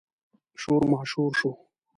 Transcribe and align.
شور 0.61 0.81
ماشور 0.91 1.31
شو. 1.39 1.51